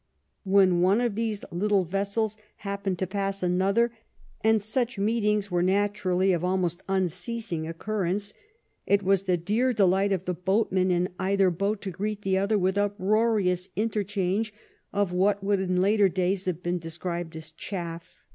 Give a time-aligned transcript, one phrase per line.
[0.45, 3.91] When one of these little vessels happened to pass another,
[4.43, 8.33] and such meetings were naturally of almost unceasing occurrence,
[8.87, 12.57] it was the dear delight of the boatmen in either boat to greet the other
[12.57, 14.51] with uproarious inter change
[14.91, 18.25] of what would in later days have been de scribed as "chaff."